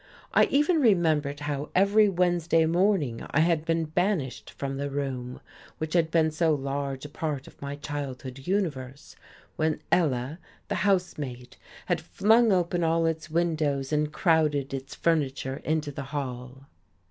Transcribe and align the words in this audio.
I 0.33 0.45
even 0.45 0.81
remembered 0.81 1.41
how 1.41 1.69
every 1.75 2.09
Wednesday 2.09 2.65
morning 2.65 3.23
I 3.29 3.41
had 3.41 3.65
been 3.65 3.85
banished 3.85 4.49
from 4.49 4.77
the 4.77 4.89
room, 4.89 5.41
which 5.77 5.93
had 5.93 6.09
been 6.09 6.31
so 6.31 6.55
large 6.55 7.05
a 7.05 7.09
part 7.09 7.45
of 7.45 7.61
my 7.61 7.75
childhood 7.75 8.47
universe, 8.47 9.15
when 9.57 9.79
Ella, 9.91 10.39
the 10.69 10.75
housemaid, 10.89 11.55
had 11.85 12.01
flung 12.01 12.51
open 12.51 12.83
all 12.83 13.05
its 13.05 13.29
windows 13.29 13.93
and 13.93 14.11
crowded 14.11 14.73
its 14.73 14.95
furniture 14.95 15.57
into 15.63 15.91
the 15.91 16.05
hall. 16.09 16.65